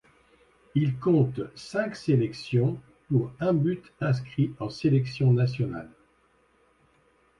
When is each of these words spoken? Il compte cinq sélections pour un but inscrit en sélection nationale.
Il 0.73 0.97
compte 0.97 1.41
cinq 1.55 1.95
sélections 1.95 2.81
pour 3.07 3.31
un 3.39 3.53
but 3.53 3.93
inscrit 4.01 4.51
en 4.59 4.67
sélection 4.71 5.31
nationale. 5.31 5.91